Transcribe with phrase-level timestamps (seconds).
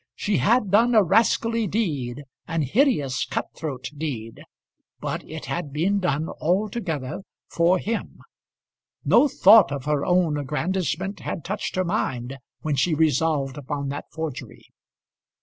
[0.15, 4.41] She had done a rascally deed, an hideous cut throat deed,
[4.99, 8.17] but it had been done altogether for him.
[9.05, 14.05] No thought of her own aggrandisement had touched her mind when she resolved upon that
[14.11, 14.65] forgery.